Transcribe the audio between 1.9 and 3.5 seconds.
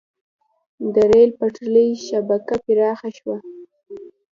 شبکه پراخه شوه.